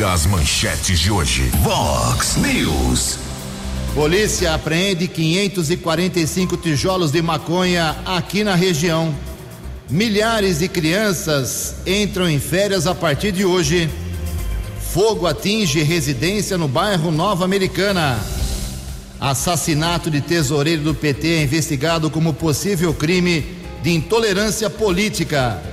[0.00, 1.42] Confira as manchetes de hoje.
[1.62, 3.18] Vox News.
[3.94, 9.14] Polícia apreende 545 tijolos de maconha aqui na região.
[9.90, 13.90] Milhares de crianças entram em férias a partir de hoje.
[14.90, 18.18] Fogo atinge residência no bairro Nova Americana.
[19.20, 23.44] Assassinato de tesoureiro do PT é investigado como possível crime
[23.82, 25.69] de intolerância política.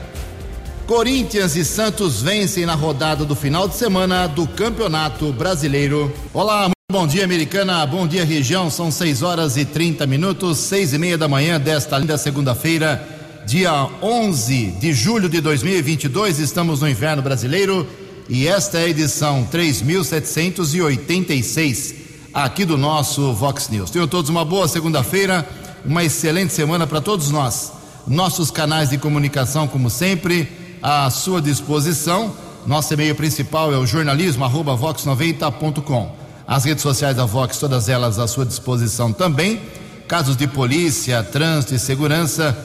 [0.87, 6.09] Corinthians e Santos vencem na rodada do final de semana do Campeonato Brasileiro.
[6.33, 7.85] Olá, bom dia, Americana.
[7.85, 8.71] Bom dia, região.
[8.71, 13.05] São 6 horas e 30 minutos, seis e meia da manhã desta linda segunda-feira,
[13.45, 16.39] dia 11 de julho de 2022.
[16.39, 17.85] Estamos no inverno brasileiro
[18.29, 21.95] e esta é a edição 3786
[22.33, 23.91] aqui do nosso Vox News.
[23.91, 25.45] Tenham todos uma boa segunda-feira,
[25.83, 27.73] uma excelente semana para todos nós.
[28.07, 32.33] Nossos canais de comunicação, como sempre, à sua disposição.
[32.65, 36.15] Nosso e-mail principal é o jornalismo vox90.com.
[36.47, 39.61] As redes sociais da Vox, todas elas à sua disposição também.
[40.07, 42.55] Casos de polícia, trânsito e segurança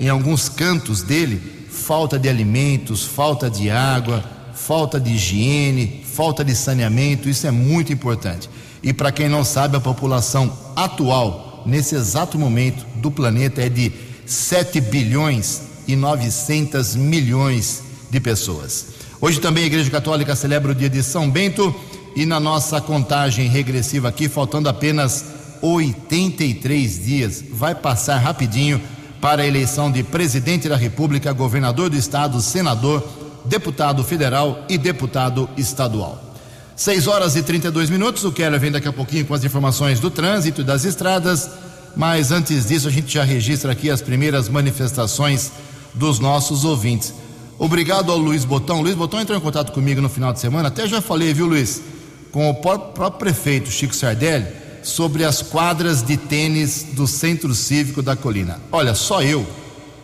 [0.00, 6.56] em alguns cantos dele, falta de alimentos, falta de água, falta de higiene, falta de
[6.56, 8.50] saneamento, isso é muito importante.
[8.82, 13.92] E para quem não sabe, a população atual, nesse exato momento do planeta, é de
[14.26, 18.86] 7 bilhões e 900 milhões de pessoas.
[19.20, 21.74] Hoje também a Igreja Católica celebra o dia de São Bento
[22.14, 25.24] e na nossa contagem regressiva aqui, faltando apenas
[25.60, 28.80] 83 dias, vai passar rapidinho
[29.20, 33.06] para a eleição de presidente da República, governador do estado, senador,
[33.44, 36.28] deputado federal e deputado estadual.
[36.76, 38.24] 6 horas e 32 minutos.
[38.24, 41.50] O Keller vem daqui a pouquinho com as informações do trânsito e das estradas.
[41.96, 45.50] Mas antes disso, a gente já registra aqui as primeiras manifestações
[45.98, 47.12] dos nossos ouvintes.
[47.58, 48.80] Obrigado ao Luiz Botão.
[48.80, 50.68] Luiz Botão entrou em contato comigo no final de semana.
[50.68, 51.82] Até já falei, viu, Luiz?
[52.30, 54.46] Com o próprio prefeito Chico Sardelli
[54.82, 58.60] sobre as quadras de tênis do Centro Cívico da Colina.
[58.70, 59.46] Olha, só eu,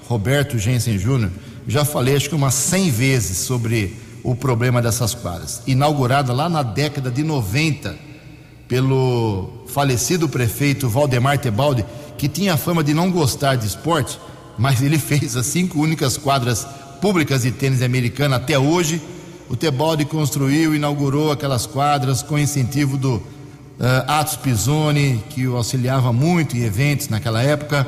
[0.09, 1.31] Roberto Jensen Júnior,
[1.67, 5.63] já falei acho que umas 100 vezes sobre o problema dessas quadras.
[5.67, 7.95] Inaugurada lá na década de 90
[8.67, 11.85] pelo falecido prefeito Valdemar Tebaldi,
[12.17, 14.19] que tinha a fama de não gostar de esporte,
[14.59, 16.67] mas ele fez as cinco únicas quadras
[17.01, 19.01] públicas de tênis americana até hoje.
[19.49, 23.23] O Tebaldi construiu e inaugurou aquelas quadras com incentivo do uh,
[24.07, 27.87] Atos Pisoni, que o auxiliava muito em eventos naquela época,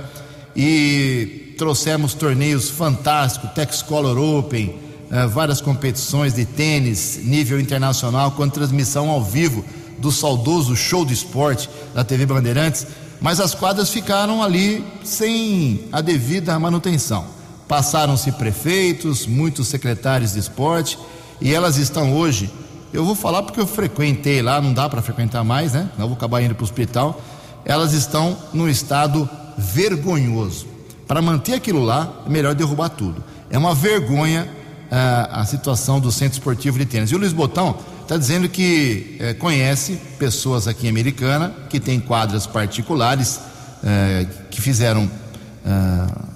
[0.55, 4.69] e trouxemos torneios fantásticos, Texcolor Open,
[5.11, 9.65] uh, várias competições de tênis, nível internacional, com transmissão ao vivo
[9.99, 12.87] do saudoso show de esporte da TV Bandeirantes,
[13.21, 17.25] mas as quadras ficaram ali sem a devida manutenção.
[17.69, 20.99] Passaram-se prefeitos, muitos secretários de esporte,
[21.41, 22.51] e elas estão hoje
[22.97, 25.91] eu vou falar porque eu frequentei lá, não dá para frequentar mais, né?
[25.99, 27.21] Não vou acabar indo para o hospital.
[27.63, 29.29] Elas estão num estado
[29.59, 30.67] vergonhoso.
[31.07, 33.23] Para manter aquilo lá, é melhor derrubar tudo.
[33.51, 34.49] É uma vergonha
[34.91, 37.11] uh, a situação do centro esportivo de tênis.
[37.11, 37.77] E o Luiz Botão
[38.07, 44.61] está dizendo que uh, conhece pessoas aqui em Americana que têm quadras particulares uh, que
[44.61, 45.11] fizeram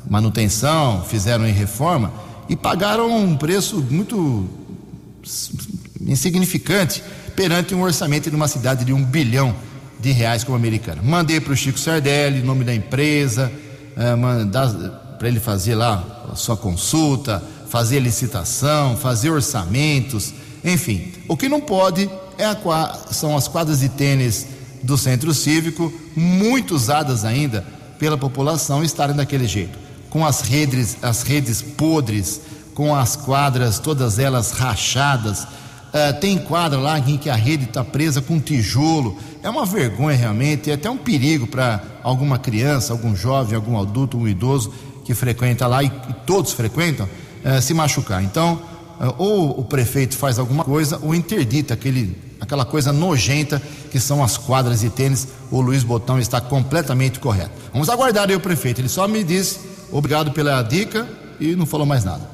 [0.08, 2.12] manutenção, fizeram em reforma
[2.48, 4.44] e pagaram um preço muito
[6.00, 7.00] insignificante
[7.36, 9.54] perante um orçamento de uma cidade de um bilhão
[10.00, 11.00] de reais como americana.
[11.00, 13.52] Mandei para o Chico Sardelli, nome da empresa,
[13.96, 14.16] é,
[15.16, 20.34] para ele fazer lá a sua consulta, fazer licitação, fazer orçamentos,
[20.64, 21.12] enfim.
[21.28, 24.46] O que não pode é a, são as quadras de tênis
[24.82, 27.64] do centro cívico, muito usadas ainda
[27.98, 29.78] pela população, estarem daquele jeito,
[30.08, 32.40] com as redes, as redes podres,
[32.74, 35.46] com as quadras todas elas rachadas,
[35.90, 39.18] Uh, tem quadra lá em que a rede está presa com tijolo.
[39.42, 44.16] É uma vergonha realmente, é até um perigo para alguma criança, algum jovem, algum adulto,
[44.16, 44.72] um idoso
[45.04, 47.08] que frequenta lá e, e todos frequentam
[47.44, 48.22] uh, se machucar.
[48.22, 48.62] Então,
[49.18, 53.60] ou o prefeito faz alguma coisa ou interdita aquele, aquela coisa nojenta
[53.90, 55.28] que são as quadras de tênis.
[55.50, 57.50] O Luiz Botão está completamente correto.
[57.72, 58.80] Vamos aguardar aí o prefeito.
[58.80, 59.60] Ele só me disse
[59.90, 61.08] obrigado pela dica
[61.40, 62.28] e não falou mais nada.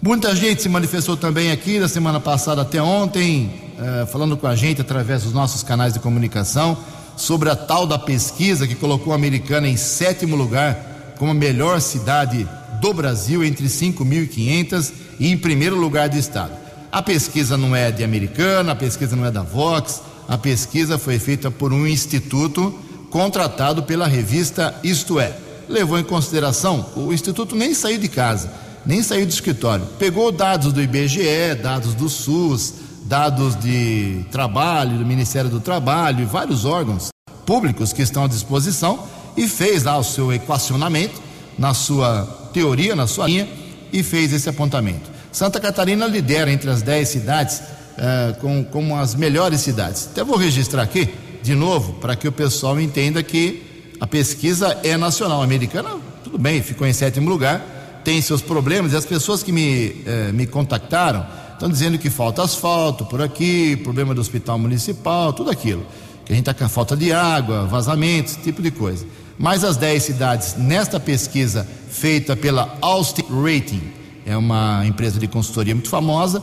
[0.00, 4.54] Muita gente se manifestou também aqui da semana passada até ontem, uh, falando com a
[4.54, 6.78] gente através dos nossos canais de comunicação
[7.16, 11.80] sobre a tal da pesquisa que colocou a Americana em sétimo lugar como a melhor
[11.80, 12.48] cidade
[12.80, 14.92] do Brasil entre 5.500
[15.26, 16.52] em primeiro lugar do estado.
[16.90, 21.18] A pesquisa não é de Americana, a pesquisa não é da Vox, a pesquisa foi
[21.18, 22.74] feita por um instituto
[23.10, 25.36] contratado pela revista Isto É.
[25.68, 28.50] Levou em consideração, o instituto nem saiu de casa,
[28.86, 29.84] nem saiu do escritório.
[29.98, 32.74] Pegou dados do IBGE, dados do SUS,
[33.04, 37.08] dados de trabalho, do Ministério do Trabalho e vários órgãos
[37.44, 38.98] públicos que estão à disposição
[39.36, 41.20] e fez lá o seu equacionamento
[41.58, 43.46] na sua teoria, na sua linha
[43.92, 45.10] e fez esse apontamento.
[45.32, 50.08] Santa Catarina lidera entre as 10 cidades uh, com, como as melhores cidades.
[50.10, 51.08] Até vou registrar aqui,
[51.42, 55.42] de novo, para que o pessoal entenda que a pesquisa é nacional.
[55.42, 55.90] Americana,
[56.24, 60.32] tudo bem, ficou em sétimo lugar, tem seus problemas, e as pessoas que me, uh,
[60.32, 65.84] me contactaram estão dizendo que falta asfalto por aqui, problema do hospital municipal, tudo aquilo.
[66.24, 69.04] Que a gente está com a falta de água, vazamentos, esse tipo de coisa.
[69.38, 73.82] Mas as 10 cidades, nesta pesquisa feita pela Austin Rating,
[74.26, 76.42] é uma empresa de consultoria muito famosa,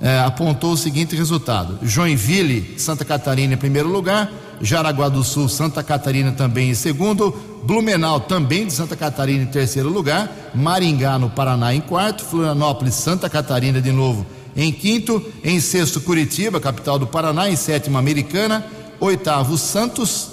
[0.00, 4.30] é, apontou o seguinte resultado: Joinville, Santa Catarina em primeiro lugar,
[4.60, 9.88] Jaraguá do Sul, Santa Catarina também em segundo, Blumenau também de Santa Catarina em terceiro
[9.88, 14.26] lugar, Maringá no Paraná em quarto, Florianópolis, Santa Catarina de novo
[14.56, 18.64] em quinto, em sexto Curitiba, capital do Paraná, em sétimo Americana,
[19.00, 20.28] oitavo Santos,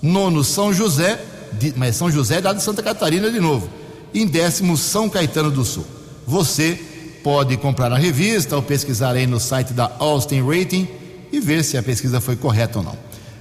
[0.00, 3.68] nono São José, de, mas São José é dado de Santa Catarina de novo,
[4.14, 5.86] em décimo São Caetano do Sul.
[6.26, 6.78] Você
[7.22, 10.88] pode comprar a revista ou pesquisar aí no site da Austin Rating
[11.32, 12.98] e ver se a pesquisa foi correta ou não.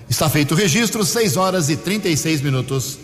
[0.10, 2.98] Está feito o registro, 6 horas e 36 minutos.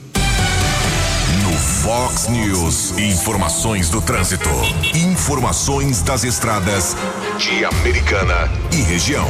[1.44, 4.50] No Fox News, informações do trânsito.
[4.96, 6.96] Informações das estradas
[7.38, 9.28] de Americana e região.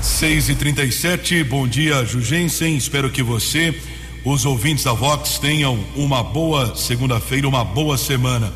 [0.00, 2.76] 6 e 37 bom dia, Jugensen.
[2.76, 3.74] Espero que você,
[4.26, 8.52] os ouvintes da Vox, tenham uma boa segunda-feira, uma boa semana.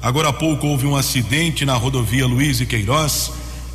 [0.00, 3.30] Agora há pouco houve um acidente na rodovia Luiz e Queiroz,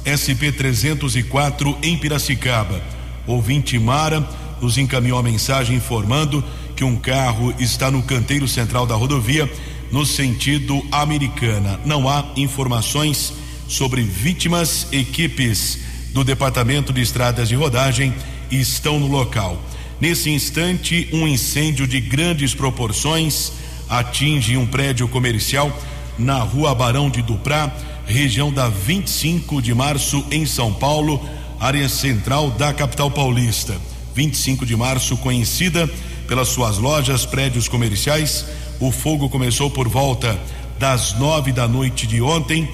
[0.09, 2.81] SP 304 em Piracicaba.
[3.27, 4.27] Ouvinte Mara
[4.59, 6.43] nos encaminhou a mensagem informando
[6.75, 9.47] que um carro está no canteiro central da rodovia
[9.91, 11.79] no sentido americana.
[11.85, 13.33] Não há informações
[13.67, 14.87] sobre vítimas.
[14.91, 15.77] Equipes
[16.11, 18.15] do Departamento de Estradas de Rodagem
[18.49, 19.61] estão no local.
[19.99, 23.53] Nesse instante, um incêndio de grandes proporções
[23.89, 25.71] atinge um prédio comercial
[26.17, 27.73] na rua Barão de Duprá,
[28.05, 31.21] região da 25 de março, em São Paulo,
[31.59, 33.75] área central da capital paulista.
[34.13, 35.89] 25 de março, conhecida
[36.27, 38.45] pelas suas lojas, prédios comerciais.
[38.79, 40.39] O fogo começou por volta
[40.77, 42.67] das nove da noite de ontem.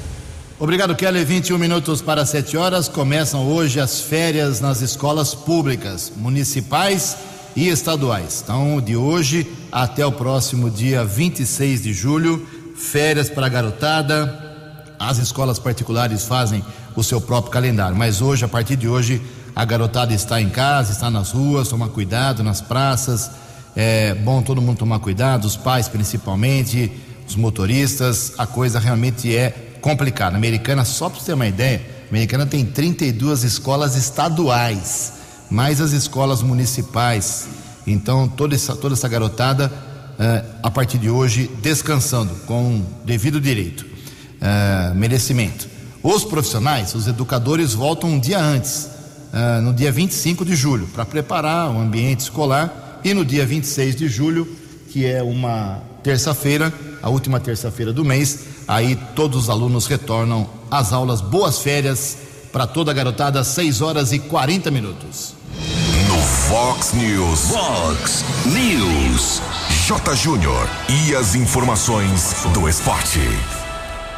[0.59, 1.23] Obrigado, Kelly.
[1.23, 2.89] 21 minutos para 7 horas.
[2.89, 7.15] Começam hoje as férias nas escolas públicas, municipais
[7.55, 8.41] e estaduais.
[8.43, 14.95] Então, de hoje até o próximo dia 26 de julho, férias para a garotada.
[14.99, 19.21] As escolas particulares fazem o seu próprio calendário, mas hoje, a partir de hoje,
[19.55, 23.31] a garotada está em casa, está nas ruas, tomar cuidado nas praças.
[23.77, 26.91] É bom todo mundo tomar cuidado, os pais principalmente,
[27.29, 28.33] os motoristas.
[28.39, 30.35] A coisa realmente é complicada.
[30.35, 35.13] A americana, só para você ter uma ideia, americana tem 32 escolas estaduais
[35.49, 37.47] mais as escolas municipais.
[37.87, 43.87] Então, toda essa, toda essa garotada, uh, a partir de hoje, descansando com devido direito,
[43.87, 45.69] uh, merecimento.
[46.03, 48.89] Os profissionais, os educadores, voltam um dia antes,
[49.33, 53.95] uh, no dia 25 de julho, para preparar o ambiente escolar, e no dia 26
[53.95, 54.49] de julho,
[54.91, 60.93] que é uma terça-feira, a última terça-feira do mês, aí todos os alunos retornam às
[60.93, 61.21] aulas.
[61.21, 62.19] Boas férias
[62.53, 65.35] para toda a garotada, 6 horas e 40 minutos.
[66.09, 67.51] No Fox News.
[67.51, 69.43] Fox News.
[69.87, 70.15] J.
[70.17, 70.69] Júnior.
[70.89, 73.21] E as informações do esporte.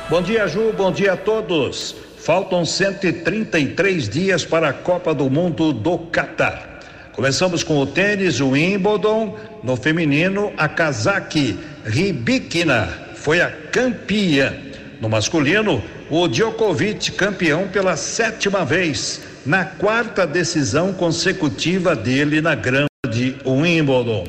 [0.09, 0.73] Bom dia, Ju.
[0.77, 1.95] Bom dia a todos.
[2.19, 6.81] Faltam 133 dias para a Copa do Mundo do Catar.
[7.13, 9.35] Começamos com o tênis, o Wimbledon.
[9.63, 14.55] No feminino, a Kazaki Ribikina foi a campeã.
[15.01, 22.89] No masculino, o Djokovic campeão pela sétima vez, na quarta decisão consecutiva dele na grama
[23.11, 24.27] de Wimbledon.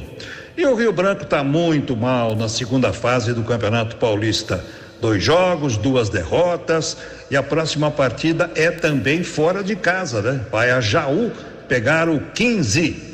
[0.58, 4.64] E o Rio Branco está muito mal na segunda fase do Campeonato Paulista.
[5.02, 6.98] Dois jogos, duas derrotas
[7.32, 10.42] e a próxima partida é também fora de casa, né?
[10.52, 11.32] Vai a Jaú
[11.70, 13.10] pegar o 15.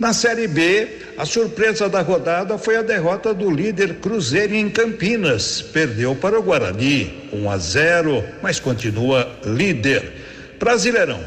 [0.00, 0.88] Na Série B,
[1.18, 5.60] a surpresa da rodada foi a derrota do líder Cruzeiro em Campinas.
[5.60, 10.12] Perdeu para o Guarani, 1 a 0, mas continua líder.
[10.60, 11.18] Brasileirão.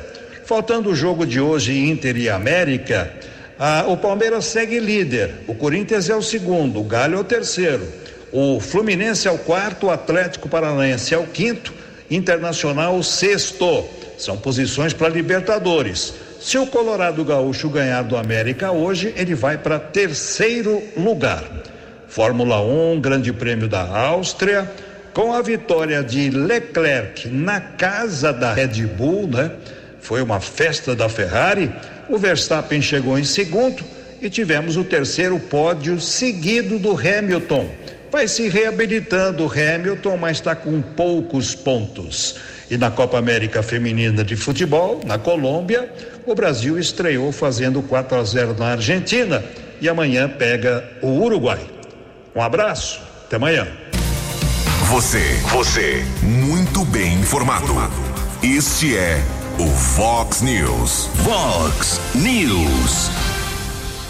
[0.45, 3.11] Faltando o jogo de hoje Inter e América,
[3.87, 7.85] o Palmeiras segue líder, o Corinthians é o segundo, o Galho é o terceiro,
[8.31, 11.73] o Fluminense é o quarto, o Atlético Paranaense é o quinto,
[12.09, 13.85] Internacional o sexto.
[14.17, 16.13] São posições para Libertadores.
[16.41, 21.43] Se o Colorado Gaúcho ganhar do América hoje, ele vai para terceiro lugar.
[22.07, 24.69] Fórmula 1, Grande Prêmio da Áustria,
[25.13, 29.51] com a vitória de Leclerc na casa da Red Bull, né?
[29.99, 31.71] Foi uma festa da Ferrari.
[32.09, 33.83] O Verstappen chegou em segundo
[34.19, 37.69] e tivemos o terceiro pódio seguido do Hamilton.
[38.11, 42.35] Vai se reabilitando o Hamilton, mas está com poucos pontos.
[42.69, 45.89] E na Copa América Feminina de Futebol, na Colômbia,
[46.25, 49.43] o Brasil estreou fazendo 4 a 0 na Argentina
[49.79, 51.59] e amanhã pega o Uruguai.
[52.35, 53.67] Um abraço, até amanhã.
[54.89, 57.73] Você, você, muito bem informado.
[58.43, 59.23] Este é
[59.57, 61.09] o Fox News.
[61.23, 63.09] Fox News.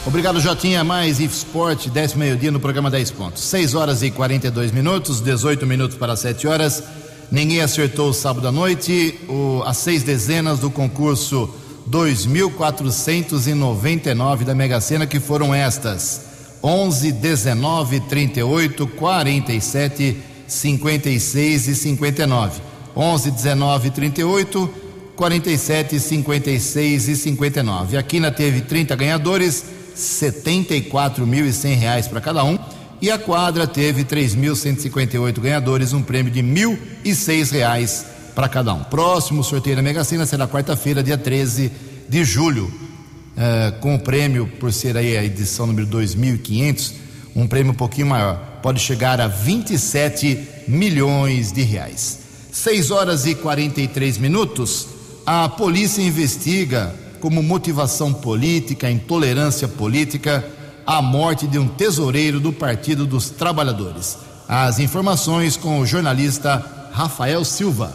[0.06, 0.84] Obrigado, Jotinha.
[0.84, 3.44] Mais IF Sport, 10 meio-dia no programa 10 pontos.
[3.44, 6.84] 6 horas e 42 minutos, 18 minutos para 7 horas.
[7.32, 9.20] Ninguém acertou o sábado à noite.
[9.30, 16.32] O, as seis dezenas do concurso 2.499 da Mega Sena, que foram estas:
[16.64, 22.62] 11, 19, 38, 47, 56 e 59.
[22.96, 24.74] 11, 19, 38,
[25.16, 27.98] 47, 56 e 59.
[27.98, 32.60] A Quina teve 30 ganhadores, 74.100 reais para cada um.
[33.02, 38.84] E a quadra teve 3.158 ganhadores, um prêmio de 1.006 reais para cada um.
[38.84, 41.72] Próximo sorteio da Mega Sena será quarta-feira, dia 13
[42.08, 46.94] de julho, uh, com o prêmio, por ser aí a edição número 2.500,
[47.36, 48.60] um prêmio um pouquinho maior.
[48.62, 52.20] Pode chegar a 27 milhões de reais.
[52.52, 54.88] 6 horas e 43 minutos.
[55.26, 60.44] A polícia investiga como motivação política, intolerância política,
[60.86, 64.18] a morte de um tesoureiro do Partido dos Trabalhadores.
[64.48, 67.94] As informações com o jornalista Rafael Silva.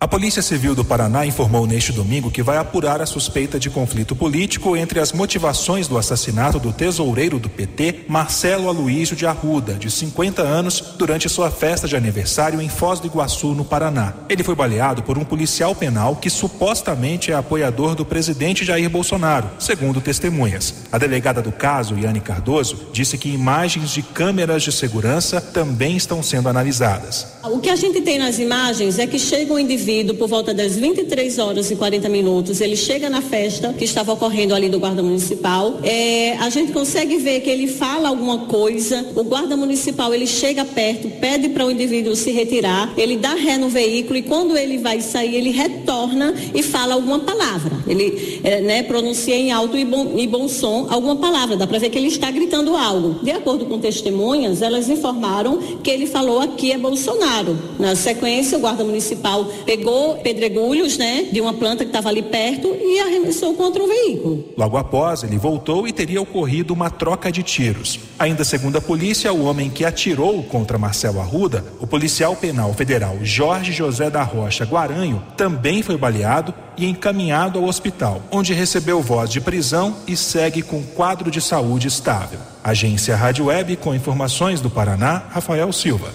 [0.00, 4.14] A Polícia Civil do Paraná informou neste domingo que vai apurar a suspeita de conflito
[4.14, 9.90] político entre as motivações do assassinato do tesoureiro do PT, Marcelo Aloísio de Arruda, de
[9.90, 14.12] 50 anos, durante sua festa de aniversário em Foz do Iguaçu, no Paraná.
[14.28, 19.48] Ele foi baleado por um policial penal que supostamente é apoiador do presidente Jair Bolsonaro,
[19.58, 20.74] segundo testemunhas.
[20.92, 26.22] A delegada do caso, Yane Cardoso, disse que imagens de câmeras de segurança também estão
[26.22, 27.26] sendo analisadas.
[27.42, 30.76] O que a gente tem nas imagens é que chega um indivíduo por volta das
[30.76, 32.60] 23 horas e 40 minutos.
[32.60, 35.78] Ele chega na festa que estava ocorrendo ali do guarda municipal.
[35.82, 39.06] É, a gente consegue ver que ele fala alguma coisa.
[39.14, 42.92] O guarda municipal ele chega perto, pede para o indivíduo se retirar.
[42.96, 47.20] Ele dá ré no veículo e quando ele vai sair ele retorna e fala alguma
[47.20, 47.76] palavra.
[47.86, 51.56] Ele é, né, pronuncia em alto e bom, e bom som alguma palavra.
[51.56, 53.22] Dá para ver que ele está gritando algo.
[53.22, 57.58] De acordo com testemunhas, elas informaram que ele falou aqui é Bolsonaro.
[57.78, 62.68] Na sequência, o guarda municipal pegou pedregulhos, né, de uma planta que estava ali perto
[62.68, 64.52] e arremessou contra o veículo.
[64.56, 67.98] Logo após, ele voltou e teria ocorrido uma troca de tiros.
[68.16, 73.18] Ainda segundo a polícia, o homem que atirou contra Marcelo Arruda, o policial penal federal
[73.22, 79.28] Jorge José da Rocha Guaranho, também foi baleado e encaminhado ao hospital, onde recebeu voz
[79.28, 82.38] de prisão e segue com quadro de saúde estável.
[82.62, 86.12] Agência Rádio Web com informações do Paraná, Rafael Silva.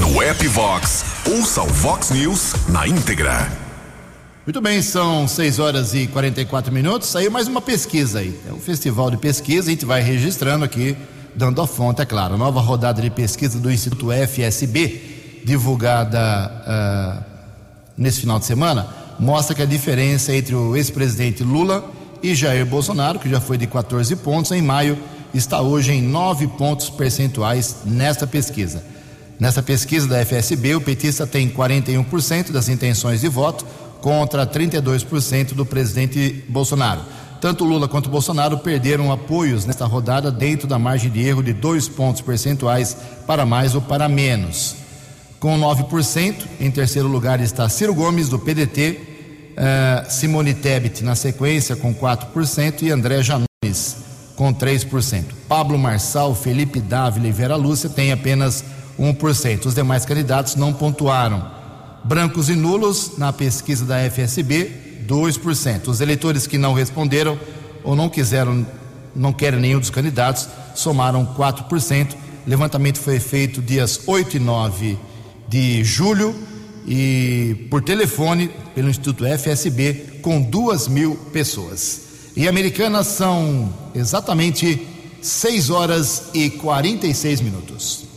[0.00, 3.50] No app Vox, ouça o Vox News na íntegra.
[4.46, 7.08] Muito bem, são 6 horas e 44 minutos.
[7.08, 8.38] Saiu mais uma pesquisa aí.
[8.48, 10.96] É um festival de pesquisa, a gente vai registrando aqui,
[11.34, 12.36] dando a fonte, é claro.
[12.36, 16.20] Nova rodada de pesquisa do Instituto FSB, divulgada
[16.66, 17.24] uh,
[17.96, 21.84] nesse final de semana mostra que a diferença entre o ex-presidente Lula
[22.22, 24.98] e Jair Bolsonaro, que já foi de 14 pontos em maio,
[25.34, 28.82] está hoje em 9 pontos percentuais nesta pesquisa.
[29.40, 33.64] Nessa pesquisa da FSB, o petista tem 41% das intenções de voto
[34.02, 37.00] contra 32% do presidente Bolsonaro.
[37.40, 41.88] Tanto Lula quanto Bolsonaro perderam apoios nesta rodada dentro da margem de erro de dois
[41.88, 42.94] pontos percentuais
[43.26, 44.76] para mais ou para menos.
[45.38, 51.14] Com 9%, em terceiro lugar está Ciro Gomes, do PDT, uh, eh, Simone Tebet na
[51.14, 53.96] sequência, com 4%, e André Janones,
[54.36, 55.24] com 3%.
[55.48, 58.79] Pablo Marçal, Felipe Dávila e Vera Lúcia têm apenas 1%.
[59.64, 61.50] Os demais candidatos não pontuaram.
[62.04, 64.70] Brancos e nulos, na pesquisa da FSB,
[65.06, 65.88] 2%.
[65.88, 67.40] Os eleitores que não responderam
[67.82, 68.66] ou não quiseram,
[69.16, 72.14] não querem nenhum dos candidatos, somaram 4%.
[72.46, 74.98] Levantamento foi feito dias 8 e 9
[75.48, 76.34] de julho
[76.86, 82.02] e por telefone pelo Instituto FSB com duas mil pessoas.
[82.36, 84.86] Em Americana são exatamente
[85.22, 88.09] 6 horas e 46 minutos.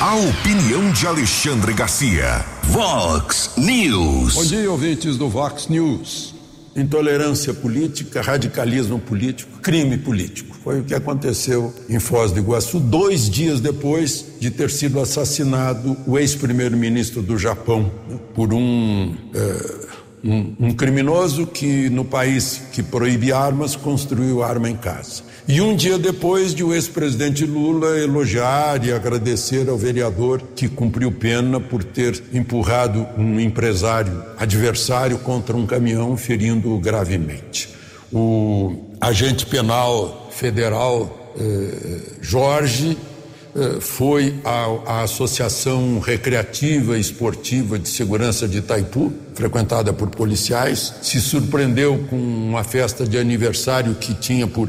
[0.00, 2.44] A opinião de Alexandre Garcia.
[2.64, 4.34] Vox News.
[4.34, 6.34] Bom dia, ouvintes do Vox News.
[6.76, 10.56] Intolerância política, radicalismo político, crime político.
[10.62, 15.96] Foi o que aconteceu em Foz do Iguaçu, dois dias depois de ter sido assassinado
[16.06, 19.86] o ex-primeiro-ministro do Japão né, por um, é,
[20.24, 25.22] um, um criminoso que, no país que proíbe armas, construiu arma em casa.
[25.48, 31.12] E um dia depois de o ex-presidente Lula elogiar e agradecer ao vereador que cumpriu
[31.12, 37.68] pena por ter empurrado um empresário adversário contra um caminhão, ferindo-o gravemente.
[38.12, 42.98] O agente penal Federal eh, Jorge
[43.54, 50.92] eh, foi à, à, Associação Recreativa e Esportiva de Segurança de Itaipu, frequentada por policiais,
[51.02, 54.68] se surpreendeu com uma festa de aniversário que tinha por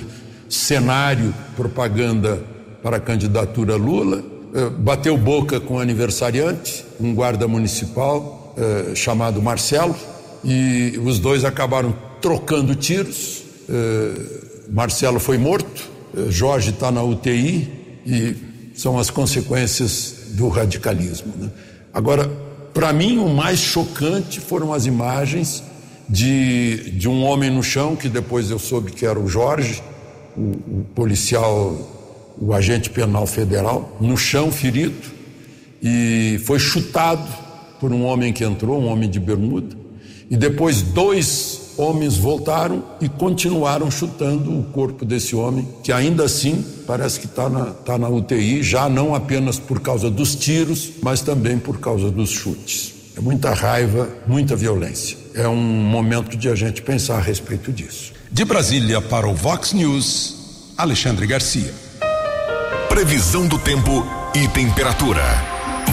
[0.49, 2.41] cenário propaganda
[2.81, 9.41] para a candidatura Lula, eh, bateu boca com o aniversariante, um guarda municipal eh, chamado
[9.41, 9.95] Marcelo,
[10.43, 13.43] e os dois acabaram trocando tiros.
[13.69, 15.89] Eh, Marcelo foi morto,
[16.29, 18.35] Jorge está na UTI e
[18.73, 21.33] são as consequências do radicalismo.
[21.37, 21.49] Né?
[21.93, 22.29] Agora,
[22.73, 25.63] para mim, o mais chocante foram as imagens
[26.07, 29.81] de, de um homem no chão, que depois eu soube que era o Jorge,
[30.37, 31.75] o, o policial,
[32.39, 35.17] o agente penal federal, no chão ferido,
[35.81, 37.27] e foi chutado
[37.79, 39.75] por um homem que entrou, um homem de bermuda,
[40.29, 46.65] e depois dois homens voltaram e continuaram chutando o corpo desse homem, que ainda assim
[46.87, 51.21] parece que está na, tá na UTI, já não apenas por causa dos tiros, mas
[51.21, 52.93] também por causa dos chutes.
[53.15, 55.17] É muita raiva, muita violência.
[55.37, 58.11] É um momento de a gente pensar a respeito disso.
[58.31, 61.71] De Brasília para o Vox News, Alexandre Garcia.
[62.89, 65.21] Previsão do tempo e temperatura.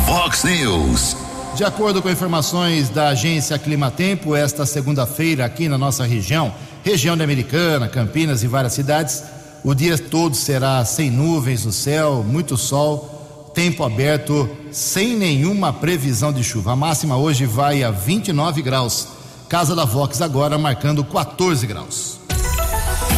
[0.06, 1.14] Vox News.
[1.54, 7.22] De acordo com informações da agência Climatempo, esta segunda-feira aqui na nossa região, região da
[7.22, 9.22] Americana, Campinas e várias cidades,
[9.62, 16.32] o dia todo será sem nuvens no céu, muito sol, tempo aberto, sem nenhuma previsão
[16.32, 16.72] de chuva.
[16.72, 19.08] A máxima hoje vai a 29 graus.
[19.48, 22.18] Casa da Vox agora marcando 14 graus.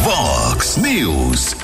[0.03, 1.55] Vox News.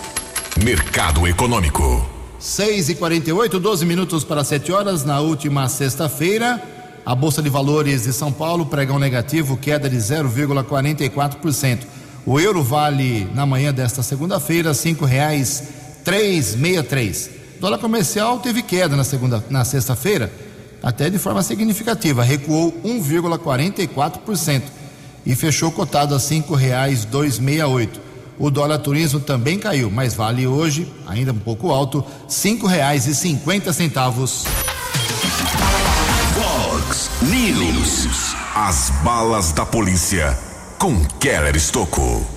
[0.63, 2.08] Mercado Econômico.
[2.39, 5.04] 6 e 48 12 minutos para 7 horas.
[5.04, 6.62] Na última sexta-feira,
[7.06, 11.80] a Bolsa de Valores de São Paulo pregão negativo, queda de 0,44%.
[12.26, 15.63] O euro vale na manhã desta segunda-feira cinco reais
[16.06, 17.30] três meia três.
[17.60, 20.32] Dólar comercial teve queda na segunda, na sexta-feira,
[20.84, 24.62] até de forma significativa, recuou 1,44%
[25.26, 28.02] e fechou cotado a cinco reais dois meia oito.
[28.38, 33.15] O dólar turismo também caiu, mas vale hoje, ainda um pouco alto, cinco reais e
[33.15, 34.43] cinquenta centavos.
[36.34, 38.36] Fox News.
[38.54, 40.38] As balas da polícia
[40.78, 42.28] com Keller Estocou.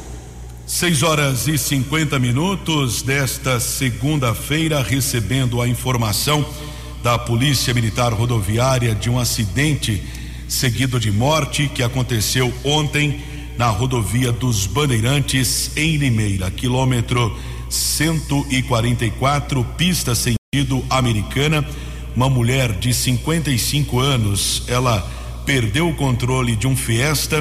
[0.67, 6.45] 6 horas e 50 minutos desta segunda-feira, recebendo a informação
[7.07, 10.03] da Polícia Militar Rodoviária de um acidente
[10.49, 13.21] seguido de morte que aconteceu ontem
[13.57, 17.39] na rodovia dos Bandeirantes, em Limeira, quilômetro
[17.71, 21.65] 144, pista sentido americana.
[22.17, 25.09] Uma mulher de 55 anos, ela
[25.47, 27.41] perdeu o controle de um Fiesta,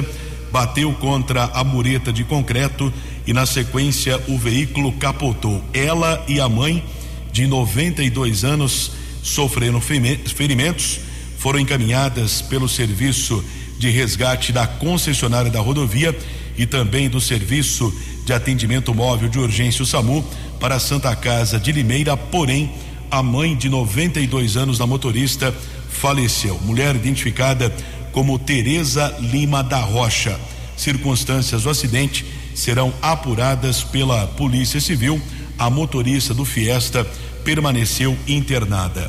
[0.52, 2.94] bateu contra a mureta de concreto
[3.26, 5.60] e, na sequência, o veículo capotou.
[5.74, 6.84] Ela e a mãe,
[7.32, 8.92] de 92 anos,
[9.26, 11.00] sofreram ferimentos.
[11.36, 13.44] foram encaminhadas pelo serviço
[13.78, 16.16] de resgate da concessionária da rodovia
[16.56, 17.92] e também do serviço
[18.24, 20.24] de atendimento móvel de urgência o SAMU
[20.58, 22.70] para a Santa Casa de Limeira, porém
[23.10, 25.54] a mãe de 92 anos da motorista
[25.90, 26.58] faleceu.
[26.62, 27.74] Mulher identificada
[28.12, 30.38] como Teresa Lima da Rocha.
[30.76, 35.20] Circunstâncias do acidente serão apuradas pela Polícia Civil.
[35.58, 37.06] A motorista do Fiesta
[37.46, 39.08] permaneceu internada.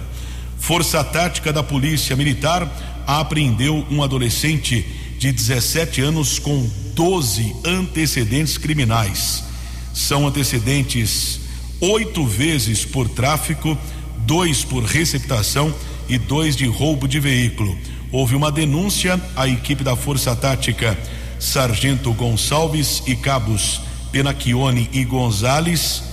[0.60, 2.71] Força Tática da Polícia Militar
[3.08, 4.86] apreendeu um adolescente
[5.17, 9.43] de 17 anos com 12 antecedentes criminais.
[9.91, 11.39] São antecedentes
[11.82, 13.76] oito vezes por tráfico,
[14.19, 15.73] dois por receptação
[16.08, 17.76] e dois de roubo de veículo.
[18.12, 20.95] Houve uma denúncia à equipe da Força Tática
[21.39, 26.04] Sargento Gonçalves e cabos Penacchione e Gonzales.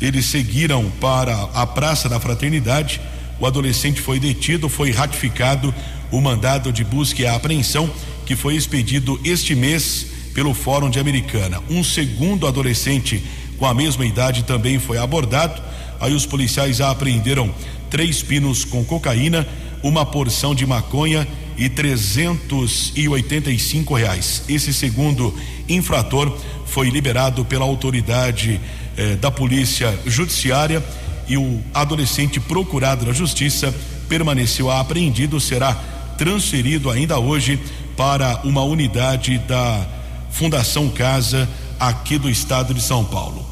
[0.00, 3.00] Eles seguiram para a Praça da Fraternidade.
[3.40, 5.74] O adolescente foi detido, foi ratificado
[6.10, 7.90] o mandado de busca e apreensão
[8.24, 11.62] que foi expedido este mês pelo Fórum de Americana.
[11.68, 13.22] Um segundo adolescente
[13.58, 15.60] com a mesma idade também foi abordado.
[16.00, 17.52] Aí os policiais apreenderam
[17.88, 19.46] três pinos com cocaína,
[19.82, 21.26] uma porção de maconha
[21.56, 24.42] e trezentos e oitenta e cinco reais.
[24.48, 25.32] Esse segundo
[25.68, 28.60] infrator foi liberado pela autoridade
[28.96, 30.82] eh, da polícia judiciária
[31.28, 33.74] e o adolescente procurado da justiça
[34.08, 35.72] permaneceu apreendido, será
[36.18, 37.58] transferido ainda hoje
[37.96, 39.86] para uma unidade da
[40.30, 43.44] Fundação Casa aqui do estado de São Paulo.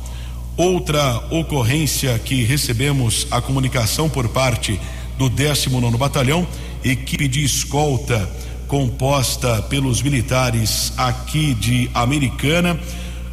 [0.57, 4.79] Outra ocorrência que recebemos a comunicação por parte
[5.17, 6.47] do 19 Batalhão,
[6.85, 8.29] equipe de escolta
[8.69, 12.79] composta pelos militares aqui de Americana,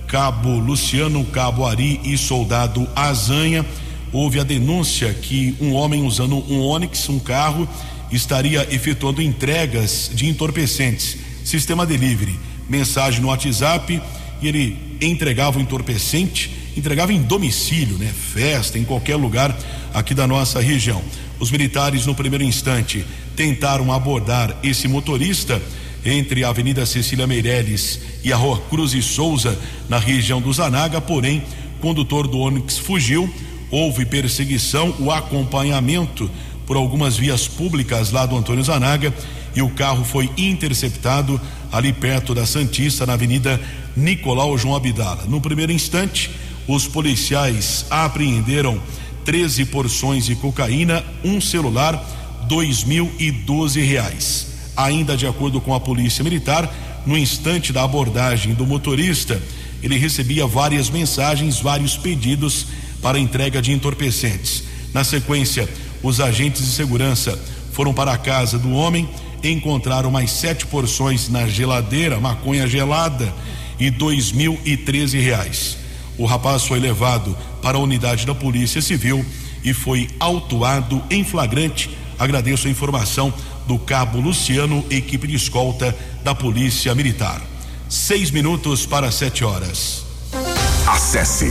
[0.10, 3.64] Cabo Luciano, Cabo Ari e Soldado Azanha.
[4.12, 7.70] Houve a denúncia que um homem usando um Onix, um carro,
[8.12, 14.02] estaria efetuando entregas de entorpecentes, sistema delivery, mensagem no WhatsApp
[14.42, 19.56] e ele entregava o entorpecente, entregava em domicílio, né, festa, em qualquer lugar
[19.94, 21.04] aqui da nossa região.
[21.40, 25.62] Os militares, no primeiro instante, tentaram abordar esse motorista
[26.06, 29.58] entre a Avenida Cecília Meireles e a Rua Cruz e Souza,
[29.88, 31.44] na região do Zanaga, porém,
[31.82, 33.32] condutor do Onix fugiu,
[33.72, 36.30] houve perseguição, o acompanhamento
[36.66, 39.14] por algumas vias públicas lá do Antônio Zanaga
[39.56, 41.40] e o carro foi interceptado
[41.72, 43.60] ali perto da Santista, na Avenida
[43.96, 45.26] Nicolau João Abdala.
[45.26, 46.30] No primeiro instante,
[46.68, 48.82] os policiais apreenderam
[49.26, 51.96] 13 porções de cocaína, um celular,
[52.48, 54.49] dois mil e doze reais.
[54.80, 56.74] Ainda de acordo com a polícia militar,
[57.06, 59.42] no instante da abordagem do motorista,
[59.84, 62.66] ele recebia várias mensagens, vários pedidos
[63.02, 64.64] para entrega de entorpecentes.
[64.94, 65.68] Na sequência,
[66.02, 67.38] os agentes de segurança
[67.74, 69.10] foram para a casa do homem,
[69.44, 73.34] encontraram mais sete porções na geladeira, maconha gelada
[73.78, 75.78] e dois mil e treze reais.
[76.18, 79.26] O rapaz foi levado para a unidade da Polícia Civil
[79.62, 81.90] e foi autuado em flagrante.
[82.20, 83.34] Agradeço a informação
[83.66, 87.42] do cabo Luciano, equipe de escolta da Polícia Militar.
[87.88, 90.06] Seis minutos para sete horas.
[90.86, 91.50] Acesse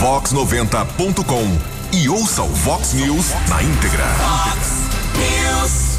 [0.00, 4.04] vox90.com e ouça o Vox News na íntegra.
[4.04, 4.86] Vox
[5.18, 5.96] News.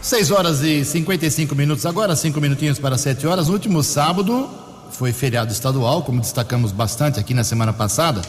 [0.00, 3.48] 6 horas e 55 minutos, agora cinco minutinhos para 7 horas.
[3.48, 4.48] No último sábado
[4.90, 8.22] foi feriado estadual, como destacamos bastante aqui na semana passada,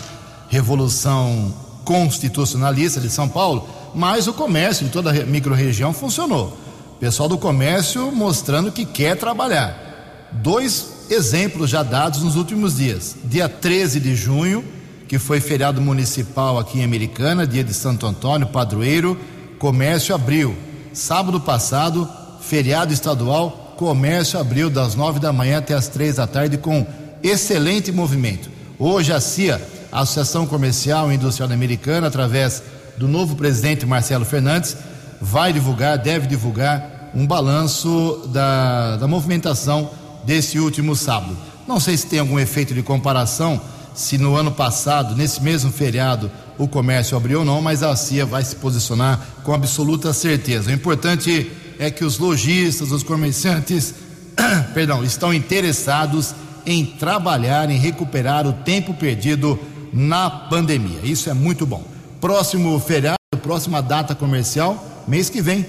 [0.49, 1.53] Revolução
[1.85, 6.57] Constitucionalista de São Paulo, mas o comércio de toda a microrregião funcionou.
[6.99, 10.29] Pessoal do comércio mostrando que quer trabalhar.
[10.31, 13.15] Dois exemplos já dados nos últimos dias.
[13.23, 14.63] Dia 13 de junho,
[15.07, 19.17] que foi feriado municipal aqui em Americana, dia de Santo Antônio, padroeiro,
[19.57, 20.55] comércio abriu.
[20.93, 22.07] Sábado passado,
[22.41, 26.85] feriado estadual, comércio abriu das nove da manhã até as três da tarde com
[27.23, 28.49] excelente movimento.
[28.77, 32.61] Hoje a CIA, a Associação Comercial e Industrial Americana, através
[32.99, 34.75] do novo presidente Marcelo Fernandes,
[35.21, 39.89] vai divulgar, deve divulgar um balanço da, da movimentação
[40.25, 41.35] desse último sábado.
[41.65, 43.59] Não sei se tem algum efeito de comparação
[43.95, 48.25] se no ano passado, nesse mesmo feriado, o comércio abriu ou não, mas a CIA
[48.25, 50.69] vai se posicionar com absoluta certeza.
[50.69, 53.95] O importante é que os lojistas, os comerciantes,
[54.73, 56.35] perdão, estão interessados
[56.65, 59.57] em trabalhar, em recuperar o tempo perdido
[59.91, 60.99] na pandemia.
[61.03, 61.98] Isso é muito bom.
[62.21, 65.65] Próximo feriado, próxima data comercial, mês que vem,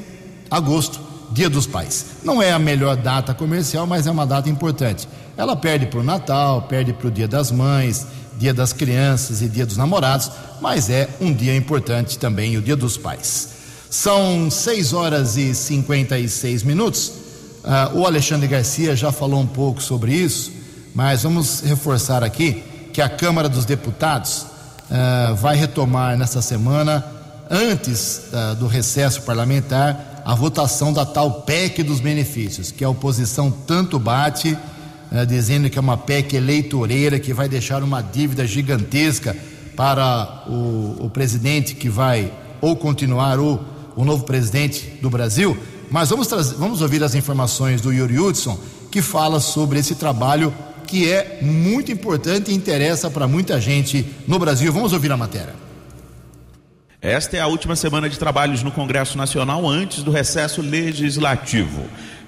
[0.50, 2.06] agosto, Dia dos Pais.
[2.24, 5.08] Não é a melhor data comercial, mas é uma data importante.
[5.36, 8.04] Ela perde para o Natal, perde para o Dia das Mães,
[8.36, 10.28] Dia das Crianças e Dia dos Namorados,
[10.60, 13.50] mas é um dia importante também, o Dia dos Pais.
[13.88, 17.12] São 6 horas e 56 minutos.
[17.62, 20.50] Uh, o Alexandre Garcia já falou um pouco sobre isso,
[20.94, 24.46] mas vamos reforçar aqui que a Câmara dos Deputados
[24.90, 27.04] uh, vai retomar nesta semana,
[27.50, 33.50] antes uh, do recesso parlamentar, a votação da tal PEC dos benefícios, que a oposição
[33.50, 34.56] tanto bate,
[35.26, 39.36] dizendo que é uma PEC eleitoreira que vai deixar uma dívida gigantesca
[39.74, 43.60] para o, o presidente que vai ou continuar ou
[43.96, 45.56] o novo presidente do Brasil.
[45.90, 48.58] Mas vamos, trazer, vamos ouvir as informações do Yuri Hudson,
[48.90, 50.54] que fala sobre esse trabalho
[50.90, 54.72] que é muito importante e interessa para muita gente no Brasil.
[54.72, 55.54] Vamos ouvir a matéria.
[57.00, 61.84] Esta é a última semana de trabalhos no Congresso Nacional antes do recesso legislativo.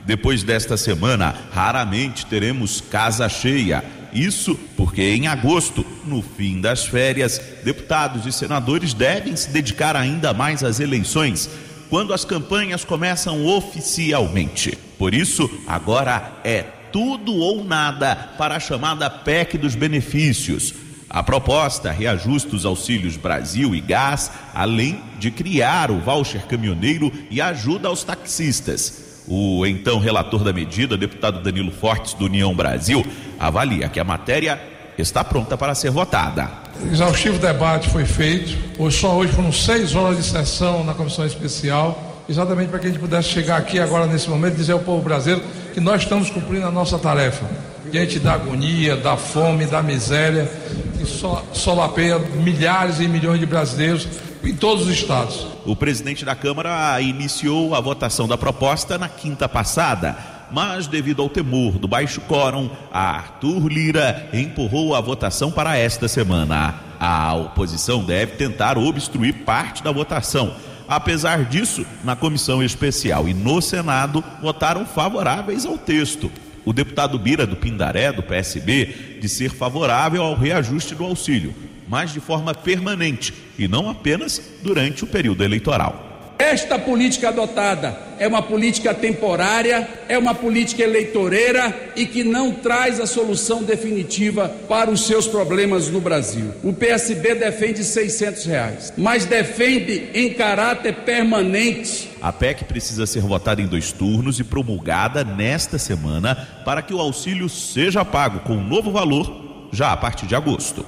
[0.06, 3.84] Depois desta semana, raramente teremos casa cheia.
[4.12, 10.32] Isso porque em agosto, no fim das férias, deputados e senadores devem se dedicar ainda
[10.32, 11.50] mais às eleições,
[11.90, 14.78] quando as campanhas começam oficialmente.
[14.96, 20.74] Por isso, agora é tudo ou nada para a chamada PEC dos benefícios.
[21.08, 27.40] A proposta reajusta os auxílios Brasil e Gás, além de criar o voucher caminhoneiro e
[27.40, 29.22] ajuda aos taxistas.
[29.26, 33.04] O então relator da medida, deputado Danilo Fortes, do União Brasil,
[33.38, 34.60] avalia que a matéria
[34.96, 36.50] está pronta para ser votada.
[36.90, 38.56] Exaustivo debate foi feito.
[38.78, 42.90] Hoje, só hoje foram seis horas de sessão na comissão especial, exatamente para que a
[42.90, 46.30] gente pudesse chegar aqui agora nesse momento e dizer ao povo brasileiro que nós estamos
[46.30, 47.44] cumprindo a nossa tarefa.
[47.90, 50.50] Diante da agonia, da fome, da miséria,
[50.98, 54.06] que só solapeia milhares e milhões de brasileiros
[54.44, 55.46] em todos os estados.
[55.64, 60.16] O presidente da Câmara iniciou a votação da proposta na quinta passada,
[60.50, 66.74] mas devido ao temor do baixo quórum, Arthur Lira empurrou a votação para esta semana.
[67.00, 70.54] A oposição deve tentar obstruir parte da votação
[70.94, 76.30] Apesar disso, na comissão especial e no Senado votaram favoráveis ao texto.
[76.66, 81.54] O deputado Bira do Pindaré, do PSB, de ser favorável ao reajuste do auxílio,
[81.88, 86.11] mas de forma permanente e não apenas durante o período eleitoral.
[86.42, 92.98] Esta política adotada é uma política temporária, é uma política eleitoreira e que não traz
[92.98, 96.52] a solução definitiva para os seus problemas no Brasil.
[96.64, 102.10] O PSB defende 600 reais, mas defende em caráter permanente.
[102.20, 106.98] A PEC precisa ser votada em dois turnos e promulgada nesta semana para que o
[106.98, 110.84] auxílio seja pago com um novo valor já a partir de agosto.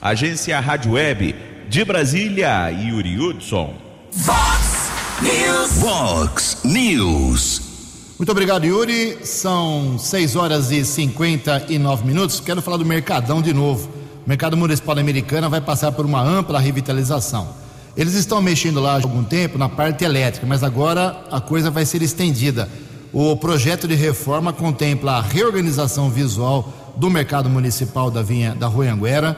[0.00, 1.34] Agência Rádio Web
[1.70, 3.88] de Brasília, Yuri Hudson.
[4.12, 4.69] Vox
[5.22, 5.72] News.
[5.72, 7.60] Vox News.
[8.18, 9.18] Muito obrigado, Yuri.
[9.22, 12.40] São 6 horas e 59 minutos.
[12.40, 13.90] Quero falar do Mercadão de novo.
[14.24, 17.48] O Mercado Municipal Americana vai passar por uma ampla revitalização.
[17.94, 21.84] Eles estão mexendo lá há algum tempo na parte elétrica, mas agora a coisa vai
[21.84, 22.66] ser estendida.
[23.12, 28.90] O projeto de reforma contempla a reorganização visual do mercado municipal da Vinha da Rua
[28.90, 29.36] Anguera,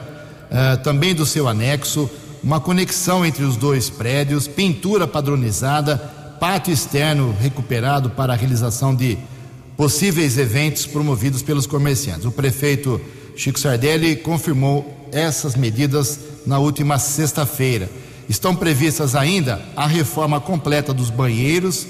[0.49, 2.09] eh, também do seu anexo,
[2.43, 5.97] uma conexão entre os dois prédios, pintura padronizada,
[6.41, 9.17] pátio externo recuperado para a realização de
[9.77, 12.25] possíveis eventos promovidos pelos comerciantes.
[12.25, 13.01] O prefeito
[13.37, 17.89] Chico Sardelli confirmou essas medidas na última sexta-feira.
[18.29, 21.87] Estão previstas ainda a reforma completa dos banheiros,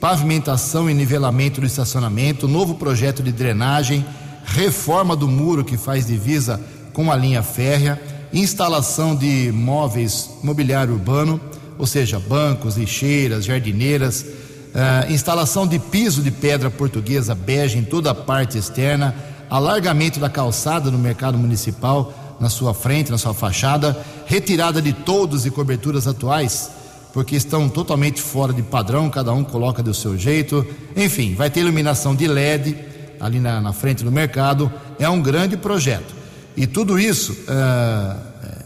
[0.00, 4.04] pavimentação e nivelamento do estacionamento, novo projeto de drenagem,
[4.44, 6.60] reforma do muro que faz divisa
[6.92, 11.40] com a linha férrea instalação de móveis mobiliário urbano,
[11.78, 18.10] ou seja, bancos, lixeiras, jardineiras, uh, instalação de piso de pedra portuguesa bege em toda
[18.10, 19.14] a parte externa,
[19.48, 25.46] alargamento da calçada no mercado municipal, na sua frente, na sua fachada, retirada de todos
[25.46, 26.70] e coberturas atuais,
[27.12, 30.66] porque estão totalmente fora de padrão, cada um coloca do seu jeito.
[30.96, 32.76] Enfim, vai ter iluminação de LED
[33.20, 34.70] ali na, na frente do mercado.
[34.98, 36.23] É um grande projeto.
[36.56, 38.16] E tudo isso uh,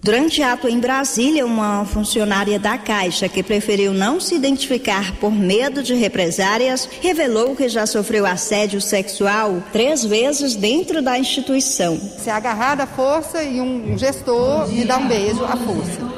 [0.00, 5.82] Durante ato em Brasília, uma funcionária da Caixa que preferiu não se identificar por medo
[5.82, 11.98] de represárias revelou que já sofreu assédio sexual três vezes dentro da instituição.
[11.98, 16.17] Se agarrar à força e um gestor me dá um beijo à força.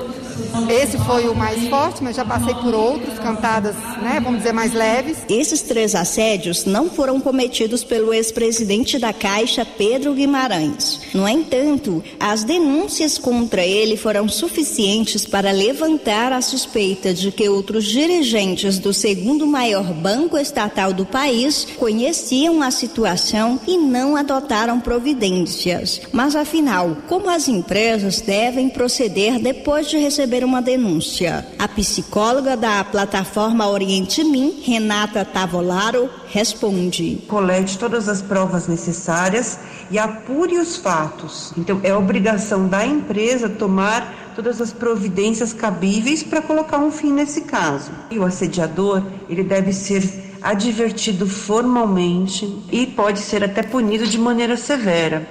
[0.69, 4.73] Esse foi o mais forte, mas já passei por outros, cantadas, né, vamos dizer, mais
[4.73, 5.19] leves.
[5.29, 11.01] Esses três assédios não foram cometidos pelo ex-presidente da Caixa, Pedro Guimarães.
[11.15, 17.85] No entanto, as denúncias contra ele foram suficientes para levantar a suspeita de que outros
[17.85, 26.01] dirigentes do segundo maior banco estatal do país conheciam a situação e não adotaram providências.
[26.13, 31.47] Mas afinal, como as empresas devem proceder depois de receber receber uma denúncia.
[31.59, 39.59] A psicóloga da plataforma Oriente Mim, Renata Tavolaro, responde: Colete todas as provas necessárias
[39.91, 41.53] e apure os fatos.
[41.57, 47.43] Então, é obrigação da empresa tomar todas as providências cabíveis para colocar um fim nesse
[47.43, 47.91] caso.
[48.11, 50.03] E o assediador, ele deve ser
[50.41, 55.29] advertido formalmente e pode ser até punido de maneira severa.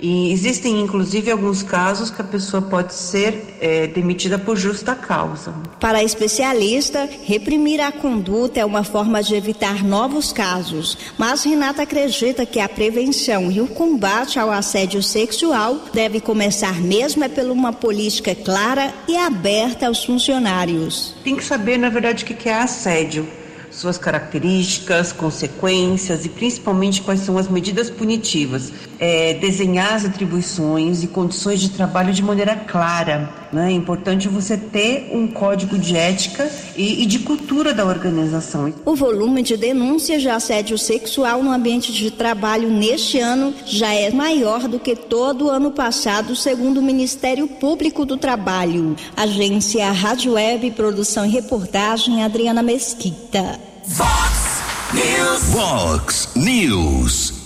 [0.00, 5.52] E existem, inclusive, alguns casos que a pessoa pode ser é, demitida por justa causa.
[5.80, 10.96] Para a especialista, reprimir a conduta é uma forma de evitar novos casos.
[11.18, 17.24] Mas Renata acredita que a prevenção e o combate ao assédio sexual deve começar mesmo
[17.24, 21.14] é por uma política clara e aberta aos funcionários.
[21.24, 23.26] Tem que saber, na verdade, o que é assédio
[23.70, 28.72] suas características, consequências e principalmente quais são as medidas punitivas.
[28.98, 33.30] É, desenhar as atribuições e condições de trabalho de maneira clara.
[33.52, 33.68] Né?
[33.68, 38.72] É importante você ter um código de ética e, e de cultura da organização.
[38.84, 44.10] O volume de denúncias de assédio sexual no ambiente de trabalho neste ano já é
[44.10, 48.96] maior do que todo o ano passado, segundo o Ministério Público do Trabalho.
[49.16, 53.60] Agência Rádio Web, produção e reportagem Adriana Mesquita.
[53.86, 55.42] Fox News.
[55.52, 57.37] Fox News.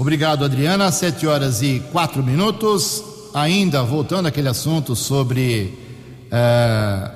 [0.00, 0.90] Obrigado, Adriana.
[0.90, 3.04] Sete horas e quatro minutos.
[3.34, 5.78] Ainda voltando àquele assunto sobre
[6.32, 7.10] uh,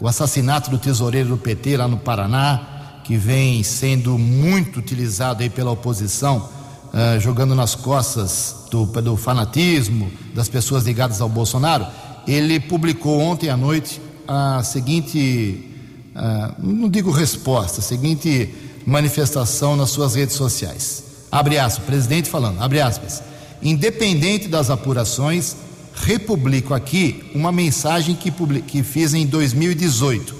[0.00, 5.50] o assassinato do tesoureiro do PT lá no Paraná, que vem sendo muito utilizado aí
[5.50, 6.48] pela oposição,
[6.94, 11.84] uh, jogando nas costas do, do fanatismo das pessoas ligadas ao Bolsonaro.
[12.28, 15.68] Ele publicou ontem à noite a seguinte
[16.14, 18.54] ah, não digo resposta, seguinte
[18.86, 21.09] manifestação nas suas redes sociais.
[21.30, 23.22] Abre aspas, presidente falando, abre aspas.
[23.62, 25.54] Independente das apurações,
[25.94, 30.34] republico aqui uma mensagem que, que fiz em 2018.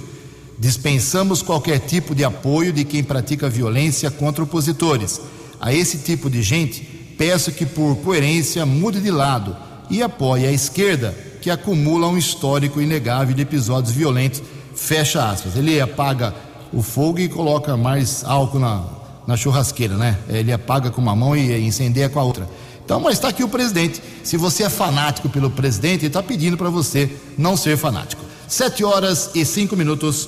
[0.59, 5.21] Dispensamos qualquer tipo de apoio de quem pratica violência contra opositores.
[5.59, 6.81] A esse tipo de gente,
[7.17, 9.55] peço que, por coerência, mude de lado
[9.89, 14.41] e apoie a esquerda, que acumula um histórico inegável de episódios violentos
[14.75, 15.55] fecha aspas.
[15.55, 16.33] Ele apaga
[16.73, 18.83] o fogo e coloca mais álcool na,
[19.31, 20.17] na churrasqueira, né?
[20.27, 22.47] Ele apaga com uma mão e incendeia com a outra.
[22.83, 24.01] Então, mas está aqui o presidente.
[24.23, 28.23] Se você é fanático pelo presidente, ele está pedindo para você não ser fanático.
[28.47, 30.27] Sete horas e cinco minutos.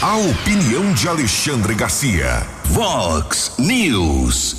[0.00, 2.46] A opinião de Alexandre Garcia.
[2.66, 4.56] Vox News.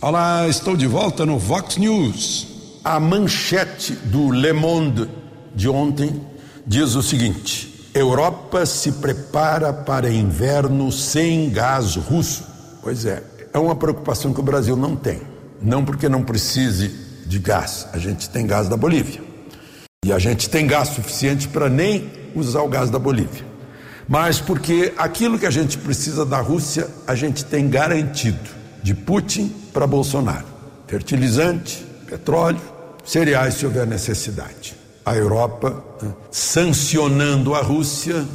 [0.00, 2.48] Olá, estou de volta no Vox News.
[2.84, 5.08] A manchete do Le Monde
[5.54, 6.20] de ontem
[6.66, 7.65] diz o seguinte:
[7.98, 12.44] Europa se prepara para inverno sem gás russo.
[12.82, 13.22] Pois é,
[13.52, 15.22] é uma preocupação que o Brasil não tem.
[15.62, 16.88] Não porque não precise
[17.26, 19.22] de gás, a gente tem gás da Bolívia.
[20.04, 23.44] E a gente tem gás suficiente para nem usar o gás da Bolívia.
[24.06, 28.50] Mas porque aquilo que a gente precisa da Rússia, a gente tem garantido,
[28.82, 30.46] de Putin para Bolsonaro.
[30.86, 32.60] fertilizante, petróleo,
[33.04, 34.76] cereais se houver necessidade.
[35.06, 38.26] A Europa, né, sancionando a Rússia,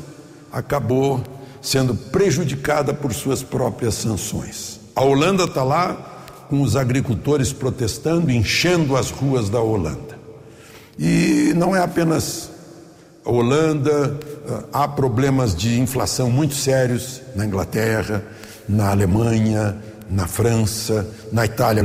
[0.52, 1.22] acabou
[1.62, 4.80] sendo prejudicada por suas próprias sanções.
[4.96, 10.18] A Holanda está lá com os agricultores protestando, enchendo as ruas da Holanda.
[10.98, 12.50] E não é apenas
[13.26, 14.18] a Holanda,
[14.50, 18.24] ah, há problemas de inflação muito sérios na Inglaterra,
[18.68, 19.78] na Alemanha,
[20.10, 21.84] na França, na Itália,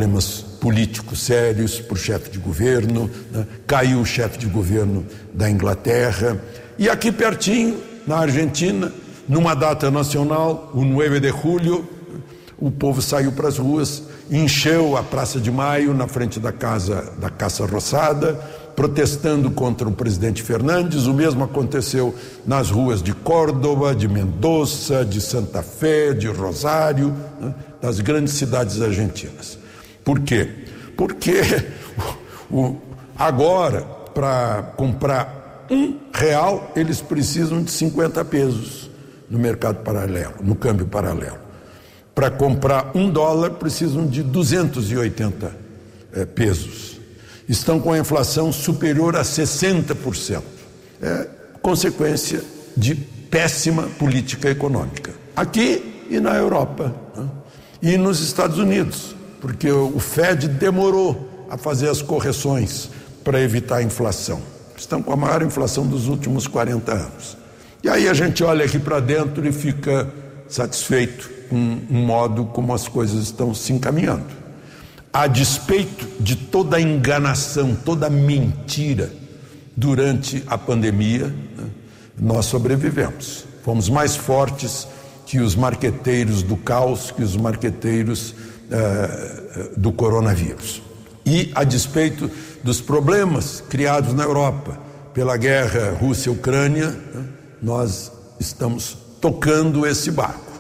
[0.67, 3.47] políticos sérios para o chefe de governo, né?
[3.69, 6.43] caiu o chefe de governo da Inglaterra.
[6.77, 8.93] E aqui pertinho, na Argentina,
[9.29, 11.89] numa data nacional, o 9 de julho,
[12.59, 17.13] o povo saiu para as ruas, encheu a Praça de Maio na frente da casa
[17.17, 18.35] da Caça Roçada,
[18.75, 21.07] protestando contra o presidente Fernandes.
[21.07, 22.13] O mesmo aconteceu
[22.45, 28.83] nas ruas de Córdoba, de Mendoza, de Santa Fé, de Rosário, né, das grandes cidades
[28.83, 29.65] argentinas.
[30.07, 30.49] Por quê?
[30.97, 31.41] Porque
[32.49, 32.77] o,
[33.19, 33.83] agora,
[34.15, 38.89] para comprar um real, eles precisam de 50 pesos
[39.29, 41.39] no mercado paralelo, no câmbio paralelo.
[42.15, 45.53] Para comprar um dólar, precisam de 280
[46.13, 47.01] é, pesos.
[47.49, 50.41] Estão com a inflação superior a 60%.
[51.03, 51.29] É
[51.61, 52.45] consequência
[52.77, 55.13] de péssima política econômica.
[55.35, 56.95] Aqui e na Europa.
[57.17, 57.29] Né?
[57.83, 62.91] E nos Estados Unidos, porque o Fed demorou a fazer as correções
[63.23, 64.41] para evitar a inflação.
[64.77, 67.37] Estão com a maior inflação dos últimos 40 anos.
[67.83, 70.13] E aí a gente olha aqui para dentro e fica
[70.49, 74.27] satisfeito com o modo como as coisas estão se encaminhando.
[75.13, 79.11] A despeito de toda a enganação, toda a mentira
[79.77, 81.65] durante a pandemia, né,
[82.19, 83.45] nós sobrevivemos.
[83.65, 84.87] Fomos mais fortes
[85.25, 88.35] que os marqueteiros do caos, que os marqueteiros
[88.71, 90.83] eh, do coronavírus.
[91.25, 92.31] E a despeito
[92.63, 94.79] dos problemas criados na Europa
[95.13, 97.25] pela guerra Rússia-Ucrânia, né,
[97.63, 100.53] nós estamos tocando esse barco.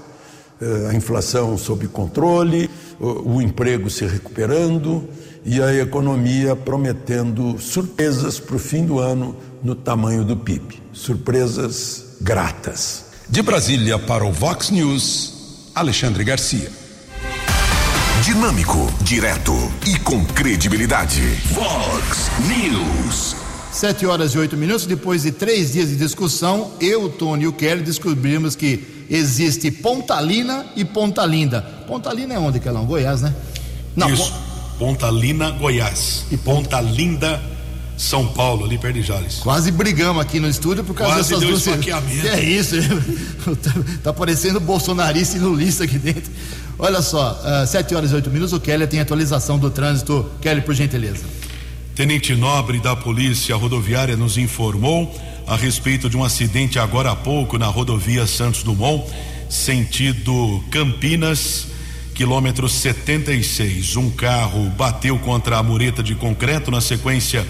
[0.60, 5.08] Eh, a inflação sob controle, o, o emprego se recuperando
[5.44, 10.82] e a economia prometendo surpresas para o fim do ano no tamanho do PIB.
[10.92, 13.04] Surpresas gratas.
[13.28, 16.85] De Brasília para o Vox News, Alexandre Garcia.
[18.22, 19.52] Dinâmico, direto
[19.86, 21.20] e com credibilidade.
[21.52, 23.36] Vox News.
[23.70, 27.52] Sete horas e oito minutos, depois de três dias de discussão, eu, Tony e o
[27.52, 31.60] Kelly descobrimos que existe Pontalina e Pontalinda.
[31.86, 32.86] Pontalina é onde, Kelão?
[32.86, 33.34] Goiás, né?
[33.94, 34.32] Não, Isso,
[34.78, 36.24] Pontalina, Goiás.
[36.32, 37.40] E Pontalinda,
[37.96, 39.36] São Paulo, ali perto de Jales.
[39.36, 42.10] Quase brigamos aqui no estúdio por causa Quase dessas deu duas.
[42.12, 42.76] Que é isso?
[44.02, 46.30] tá parecendo bolsonarista e lulista aqui dentro.
[46.78, 50.30] Olha só, uh, 7 horas e 8 minutos, o Kelly tem atualização do trânsito.
[50.42, 51.24] Kelly, por gentileza.
[51.94, 55.10] Tenente Nobre da Polícia Rodoviária nos informou
[55.46, 59.10] a respeito de um acidente agora há pouco na rodovia Santos Dumont,
[59.48, 61.68] sentido Campinas,
[62.14, 63.96] quilômetro 76.
[63.96, 67.46] Um carro bateu contra a mureta de concreto, na sequência,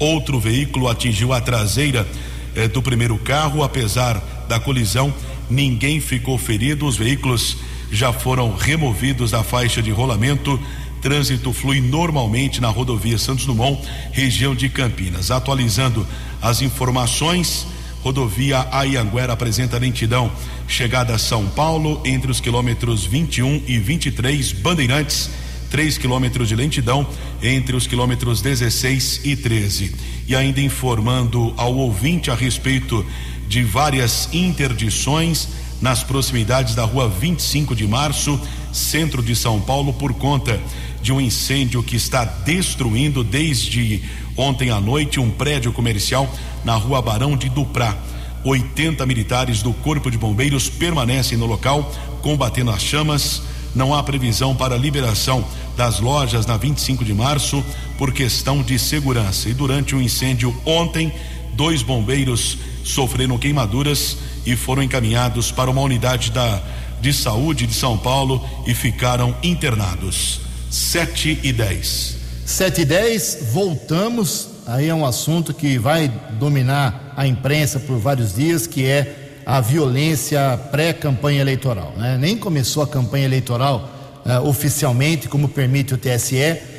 [0.00, 2.08] outro veículo atingiu a traseira
[2.56, 3.62] eh, do primeiro carro.
[3.62, 5.14] Apesar da colisão,
[5.48, 6.86] ninguém ficou ferido.
[6.86, 7.58] Os veículos
[7.92, 10.58] já foram removidos da faixa de rolamento
[11.00, 13.80] Trânsito flui normalmente na rodovia Santos Dumont,
[14.12, 15.30] região de Campinas.
[15.30, 16.06] Atualizando
[16.42, 17.66] as informações,
[18.02, 20.30] rodovia Ayanguera apresenta lentidão.
[20.68, 25.30] Chegada a São Paulo, entre os quilômetros 21 e 23, Bandeirantes,
[25.70, 27.06] 3 quilômetros de lentidão
[27.42, 29.94] entre os quilômetros 16 e 13.
[30.26, 33.04] E ainda informando ao ouvinte a respeito
[33.48, 35.48] de várias interdições
[35.80, 38.38] nas proximidades da rua 25 de março,
[38.72, 40.60] centro de São Paulo, por conta
[41.00, 44.02] de um incêndio que está destruindo desde
[44.36, 46.32] ontem à noite um prédio comercial
[46.64, 47.96] na rua Barão de Duprá.
[48.44, 51.90] 80 militares do Corpo de Bombeiros permanecem no local
[52.22, 53.42] combatendo as chamas.
[53.74, 55.44] Não há previsão para liberação
[55.76, 57.64] das lojas na 25 de março
[57.96, 59.48] por questão de segurança.
[59.48, 61.12] E durante o incêndio ontem,
[61.54, 66.62] dois bombeiros sofreram queimaduras e foram encaminhados para uma unidade da,
[67.00, 70.40] de saúde de São Paulo e ficaram internados.
[70.70, 72.16] 7 e 10.
[72.46, 74.48] 7 e 10, voltamos.
[74.66, 76.08] Aí é um assunto que vai
[76.38, 79.19] dominar a imprensa por vários dias, que é
[79.50, 81.92] a violência pré-campanha eleitoral.
[81.96, 82.16] Né?
[82.16, 83.90] Nem começou a campanha eleitoral
[84.24, 86.36] uh, oficialmente, como permite o TSE,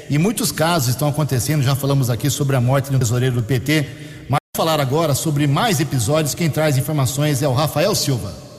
[0.10, 1.62] e muitos casos estão acontecendo.
[1.62, 3.86] Já falamos aqui sobre a morte do tesoureiro do PT,
[4.30, 6.34] mas falar agora sobre mais episódios.
[6.34, 8.51] Quem traz informações é o Rafael Silva.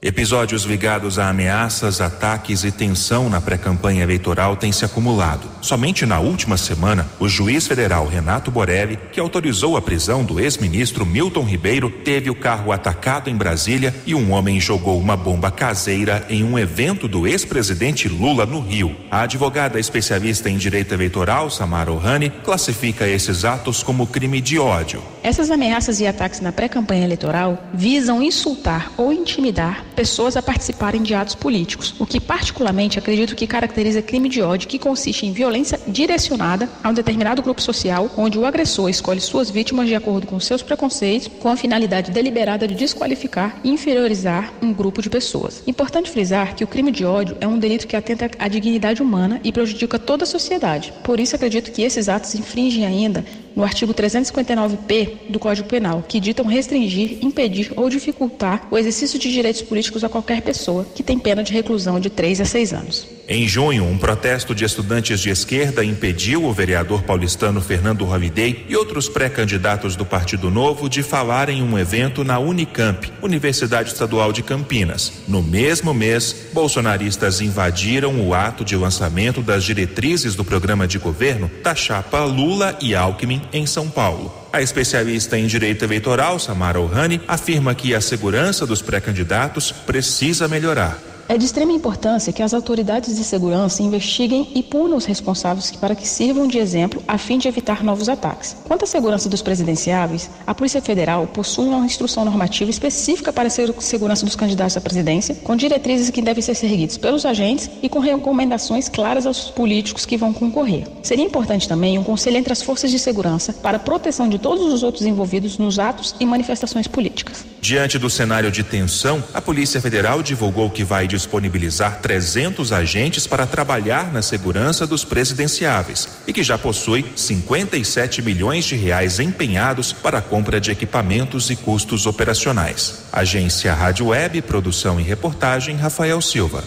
[0.00, 5.50] Episódios ligados a ameaças, ataques e tensão na pré-campanha eleitoral têm se acumulado.
[5.60, 11.04] Somente na última semana, o juiz federal Renato Borelli, que autorizou a prisão do ex-ministro
[11.04, 16.24] Milton Ribeiro, teve o carro atacado em Brasília e um homem jogou uma bomba caseira
[16.30, 18.94] em um evento do ex-presidente Lula no Rio.
[19.10, 25.02] A advogada especialista em direito eleitoral, Samara Ohani, classifica esses atos como crime de ódio.
[25.24, 31.12] Essas ameaças e ataques na pré-campanha eleitoral visam insultar ou intimidar pessoas a participarem de
[31.12, 35.80] atos políticos, o que particularmente acredito que caracteriza crime de ódio que consiste em violência
[35.88, 40.38] direcionada a um determinado grupo social, onde o agressor escolhe suas vítimas de acordo com
[40.38, 45.64] seus preconceitos, com a finalidade deliberada de desqualificar e inferiorizar um grupo de pessoas.
[45.66, 49.40] Importante frisar que o crime de ódio é um delito que atenta à dignidade humana
[49.42, 50.94] e prejudica toda a sociedade.
[51.02, 53.24] Por isso acredito que esses atos infringem ainda
[53.58, 59.32] no artigo 359-P do Código Penal, que ditam restringir, impedir ou dificultar o exercício de
[59.32, 63.17] direitos políticos a qualquer pessoa, que tem pena de reclusão de 3 a 6 anos.
[63.30, 68.74] Em junho, um protesto de estudantes de esquerda impediu o vereador paulistano Fernando Holliday e
[68.74, 74.42] outros pré-candidatos do Partido Novo de falar em um evento na Unicamp, Universidade Estadual de
[74.42, 75.12] Campinas.
[75.28, 81.50] No mesmo mês, bolsonaristas invadiram o ato de lançamento das diretrizes do programa de governo
[81.62, 84.32] da chapa Lula e Alckmin em São Paulo.
[84.50, 91.07] A especialista em direito eleitoral, Samara Ohani, afirma que a segurança dos pré-candidatos precisa melhorar.
[91.30, 95.94] É de extrema importância que as autoridades de segurança investiguem e punam os responsáveis para
[95.94, 98.56] que sirvam de exemplo a fim de evitar novos ataques.
[98.66, 103.50] Quanto à segurança dos presidenciáveis, a Polícia Federal possui uma instrução normativa específica para a
[103.50, 107.98] segurança dos candidatos à presidência, com diretrizes que devem ser seguidas pelos agentes e com
[107.98, 110.86] recomendações claras aos políticos que vão concorrer.
[111.02, 114.72] Seria importante também um conselho entre as forças de segurança para a proteção de todos
[114.72, 117.44] os outros envolvidos nos atos e manifestações políticas.
[117.60, 123.46] Diante do cenário de tensão, a Polícia Federal divulgou que vai disponibilizar 300 agentes para
[123.46, 130.18] trabalhar na segurança dos presidenciáveis e que já possui 57 milhões de reais empenhados para
[130.18, 133.04] a compra de equipamentos e custos operacionais.
[133.12, 136.62] Agência Rádio Web, produção e reportagem Rafael Silva.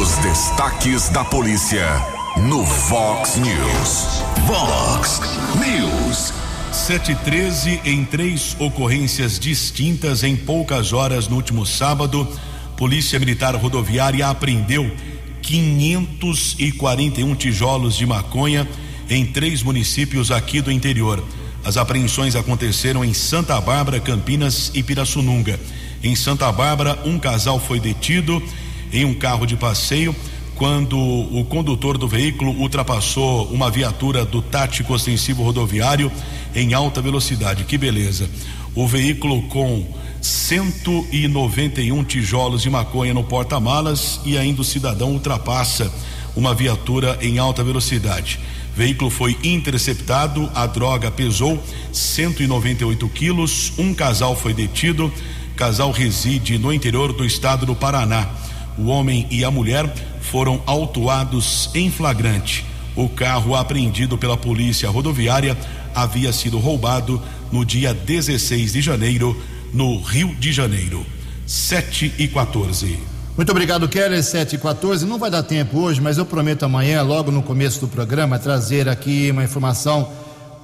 [0.00, 1.86] Os destaques da polícia
[2.48, 4.22] no Vox News.
[4.46, 5.20] Vox
[5.56, 6.43] News.
[6.74, 12.26] 713 em três ocorrências distintas em poucas horas no último sábado.
[12.76, 14.90] Polícia Militar Rodoviária apreendeu
[15.40, 18.68] 541 tijolos de maconha
[19.08, 21.22] em três municípios aqui do interior.
[21.64, 25.58] As apreensões aconteceram em Santa Bárbara, Campinas e Pirassununga.
[26.02, 28.42] Em Santa Bárbara, um casal foi detido
[28.92, 30.14] em um carro de passeio
[30.54, 36.10] quando o condutor do veículo ultrapassou uma viatura do tático ostensivo rodoviário
[36.54, 37.64] em alta velocidade.
[37.64, 38.28] Que beleza!
[38.74, 39.86] O veículo com
[40.20, 45.92] 191 tijolos de maconha no porta-malas e ainda o cidadão ultrapassa
[46.34, 48.40] uma viatura em alta velocidade.
[48.74, 55.12] O veículo foi interceptado, a droga pesou 198 quilos, um casal foi detido,
[55.54, 58.28] casal reside no interior do estado do Paraná.
[58.76, 62.64] O homem e a mulher foram autuados em flagrante.
[62.96, 65.56] O carro apreendido pela polícia rodoviária
[65.94, 67.22] havia sido roubado
[67.52, 69.40] no dia 16 de janeiro
[69.72, 71.04] no Rio de Janeiro.
[71.46, 72.98] 7 e 14.
[73.36, 74.22] Muito obrigado, Keller.
[74.22, 75.04] 7 e 14.
[75.04, 78.88] Não vai dar tempo hoje, mas eu prometo amanhã, logo no começo do programa, trazer
[78.88, 80.08] aqui uma informação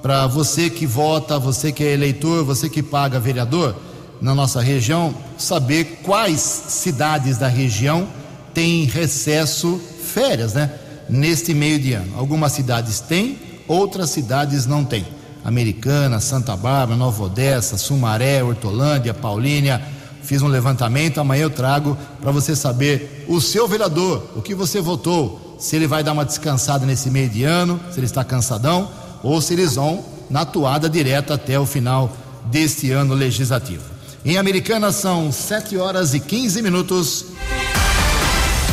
[0.01, 3.75] para você que vota, você que é eleitor, você que paga vereador
[4.21, 8.07] na nossa região, saber quais cidades da região
[8.55, 10.71] têm recesso, férias, né?
[11.09, 12.17] Neste meio de ano.
[12.17, 15.05] Algumas cidades têm, outras cidades não têm.
[15.45, 19.81] Americana, Santa Bárbara, Nova Odessa, Sumaré, Hortolândia, Paulínia.
[20.23, 24.81] Fiz um levantamento, amanhã eu trago para você saber o seu vereador, o que você
[24.81, 28.89] votou, se ele vai dar uma descansada nesse meio de ano, se ele está cansadão,
[29.23, 32.15] ou se eles vão na toada direta até o final
[32.47, 33.83] deste ano legislativo.
[34.25, 37.25] Em Americana são 7 horas e 15 minutos.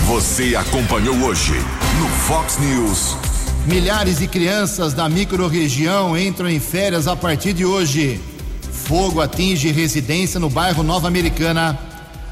[0.08, 1.54] Você acompanhou hoje
[2.00, 3.27] no Fox News.
[3.68, 8.18] Milhares de crianças da microrregião entram em férias a partir de hoje.
[8.72, 11.78] Fogo atinge residência no bairro Nova Americana.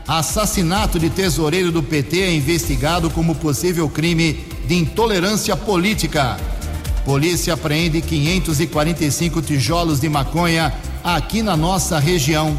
[0.08, 6.38] Assassinato de tesoureiro do PT é investigado como possível crime de intolerância política.
[7.04, 10.74] Polícia apreende 545 tijolos de maconha
[11.04, 12.58] aqui na nossa região.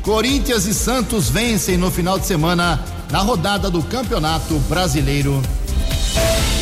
[0.00, 5.42] Corinthians e Santos vencem no final de semana na rodada do Campeonato Brasileiro.